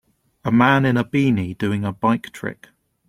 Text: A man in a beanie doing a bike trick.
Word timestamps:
A 0.43 0.51
man 0.51 0.83
in 0.87 0.97
a 0.97 1.03
beanie 1.03 1.55
doing 1.55 1.85
a 1.85 1.91
bike 1.91 2.31
trick. 2.31 2.69